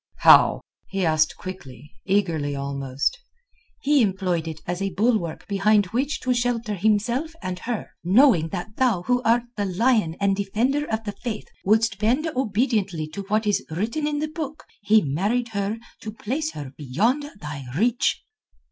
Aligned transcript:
"How?" 0.21 0.61
he 0.87 1.05
asked 1.05 1.37
quickly, 1.37 1.91
eagerly 2.05 2.55
almost. 2.55 3.19
"He 3.83 4.01
employed 4.01 4.47
it 4.47 4.59
as 4.65 4.81
a 4.81 4.89
bulwark 4.89 5.47
behind 5.47 5.85
which 5.93 6.19
to 6.21 6.33
shelter 6.33 6.73
himself 6.73 7.35
and 7.43 7.59
her. 7.59 7.91
Knowing 8.03 8.47
that 8.47 8.77
thou 8.77 9.03
who 9.03 9.21
art 9.21 9.43
the 9.57 9.65
Lion 9.65 10.15
and 10.19 10.35
defender 10.35 10.87
of 10.91 11.03
the 11.03 11.11
Faith 11.11 11.49
wouldst 11.65 11.99
bend 11.99 12.25
obediently 12.35 13.09
to 13.09 13.21
what 13.27 13.45
is 13.45 13.63
written 13.69 14.07
in 14.07 14.17
the 14.17 14.27
Book, 14.27 14.63
he 14.81 15.03
married 15.03 15.49
her 15.49 15.77
to 16.01 16.11
place 16.11 16.53
her 16.53 16.71
beyond 16.75 17.21
thy 17.39 17.65
reach." 17.77 18.23